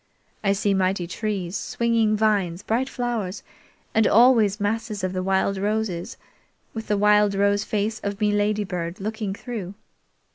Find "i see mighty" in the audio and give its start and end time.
0.43-1.05